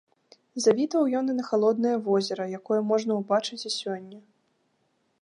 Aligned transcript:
Завітваў 0.63 1.05
ён 1.19 1.25
і 1.33 1.35
на 1.41 1.45
халоднае 1.51 1.93
возера, 2.09 2.49
якое 2.61 2.81
можна 2.93 3.21
ўбачыць 3.21 3.63
і 3.69 3.77
сёння. 3.81 4.19